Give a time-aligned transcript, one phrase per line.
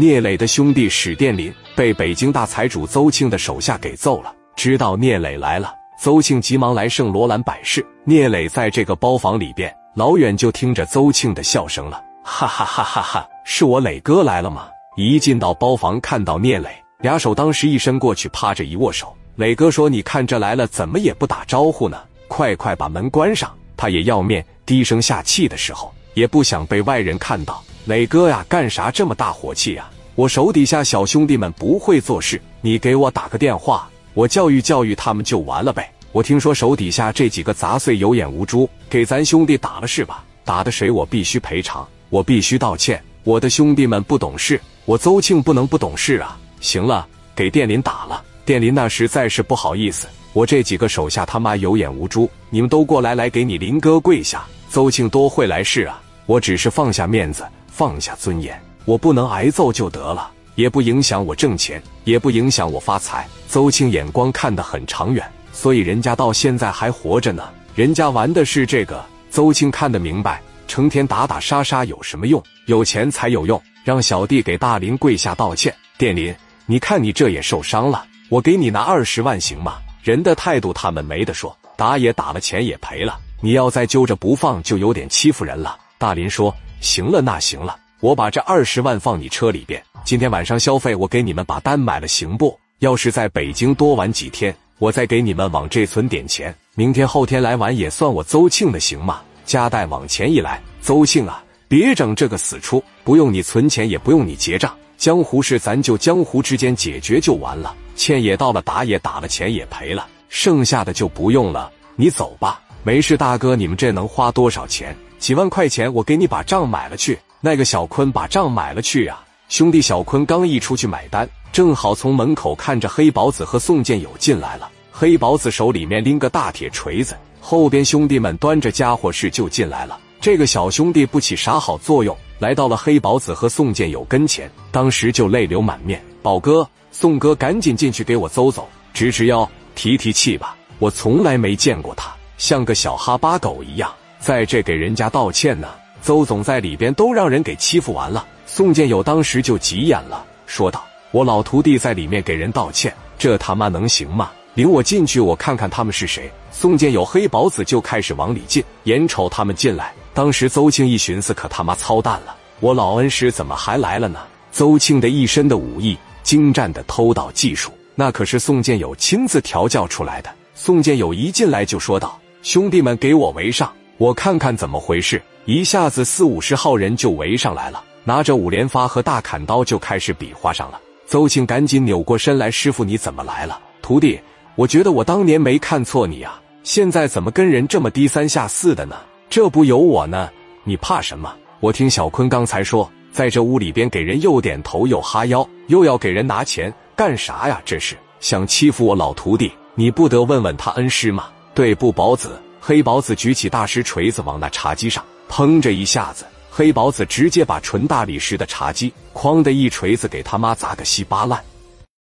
[0.00, 4.34] 聂磊的兄弟史殿林被北京大财主邹庆的手下给揍了。
[4.56, 7.86] 知道聂磊来了，邹庆急忙来圣罗兰摆事。
[8.04, 13.28] 聂磊在这个包房里边，老远就听着邹庆的笑声了，哈哈哈哈哈！
[13.44, 14.68] 是我磊哥来了吗？
[14.96, 16.70] 一进到包房，看到聂磊，
[17.00, 19.14] 俩手当时一伸过去，趴着一握手。
[19.36, 22.00] 磊哥说：“你看这来了，怎么也不打招呼呢？
[22.26, 27.62] 快快把门关上！”他也要面，低声下气的时候，也不想被外人看到。
[27.90, 29.90] 磊哥呀，干啥这么大火气呀？
[30.14, 35.90] 我手底下小兄弟们不会做事，你给我打个电话，我教育教育他们就完了呗。
[36.12, 40.22] 我听说手底下这几个杂碎有眼无珠，给咱兄弟打了是吧？
[40.44, 43.02] 打的谁我必须赔偿，我必须道歉。
[43.24, 46.38] 我的兄弟们不懂事，我邹庆不能不懂事啊！
[46.60, 48.22] 行了，给殿林打了。
[48.44, 54.44] 殿林那实在是不好意思，我这几个手下他妈有眼无珠，你们都过来，来给你林哥跪下。
[54.68, 57.44] 邹庆多会来事啊，我只是放下面子。
[57.70, 63.26] 放下尊严，我不能挨揍就得了，也不影响我挣钱，也不影响我发财。
[63.48, 67.48] 邹庆眼光看得很长远，所以人家到现在还活着呢。
[67.74, 72.42] 人家玩的是这个，邹庆看得明白，成天打打杀杀有什么用？
[72.66, 73.60] 有钱才有用。
[73.82, 75.74] 让小弟给大林跪下道歉。
[75.96, 76.34] 殿林，
[76.66, 79.78] 你看你这也受伤了，我给你拿二十万行吗？
[80.02, 85.78] 人的态度他们没得说，打也打了，钱也赔了，你要再揪着不放，就有点欺负人了。
[85.96, 86.54] 大林说。
[86.80, 89.80] 行了，那行了，我把这二十万放你车里边。
[90.02, 92.58] 今天晚上消费，我给你们把单买了，行不？
[92.78, 96.54] 要是在北京多玩几天，我再给你们往这存点钱。
[96.74, 99.20] 明天后天来玩也算我邹庆的，行吗？
[99.44, 107.74] 加代往前一来，邹庆啊，别整这个死出，不用你存钱，也不用你结账，江湖事咱就江湖之间解决就完了。
[107.94, 111.70] 欠也到了，打也打了，钱也赔了，剩下的就不用了。
[111.96, 114.96] 你走吧，没事，大哥，你们这能花多少钱？
[115.18, 117.18] 几万块钱，我给你把账买了去。
[117.42, 119.18] 那个小坤把账买了去呀。
[119.48, 124.70] 兄弟小坤刚一出去买单，正好从门口看着黑宝子和宋建友进来了。
[124.90, 129.98] 黑宝子手里面拎个大铁锤子，后边兄弟们端着家伙事就进来了。
[130.18, 136.02] 这个小兄弟不起啥好作用，来到了黑宝子和宋建友跟前，当时就泪流满面。
[136.22, 140.56] 宝哥、宋哥，赶紧进去给我走走，直直腰，提提气吧。
[140.78, 143.92] 我从来没见过他，像个小哈巴狗一样。
[144.18, 145.68] 在这给人家道歉呢，
[146.02, 148.26] 邹总在里边都让人给欺负完了。
[148.46, 154.30] 宋建友当时就急眼了，说道：“我老徒弟在里面给人道歉，这他妈能行吗？
[154.54, 164.20] 领我进去，我看看他们是谁。”宋建友、黑宝子就开始往里进，眼瞅他们进来，当时邹庆一寻思，可他妈操蛋了，我老恩师怎么还来了呢？
[164.50, 170.30] 邹庆的一身的武艺，精湛的偷盗技术，那可是宋建友亲自调教出来的。
[170.54, 180.80] 宋建友一进来就说道：“兄弟们，给我围上！”我看看怎么回事，一下子四五十号人就围上来了，拿着五连发和大砍刀就开始比划上了。
[181.06, 183.60] 邹庆赶紧扭过身来：“师傅，你怎么来了？
[183.82, 184.18] 徒弟，
[184.54, 188.96] 我觉得我当年没看错你啊，现在怎么跟人这么低三下四的呢？
[189.28, 190.30] 这不有我呢，
[190.64, 191.34] 你怕什么？
[191.60, 197.60] 我听小坤刚才说，在这屋里边给人又点头又哈腰，又要给人拿钱，干啥呀？
[197.66, 199.52] 这是想欺负我老徒弟？
[199.74, 201.26] 你不得问问他恩师吗？
[201.60, 211.38] 对不，宝子。”黑宝子举起大石锤子往那茶几上砰这一下子，黑宝子直接把纯大理石的茶几哐的一锤子给他妈砸个稀巴烂。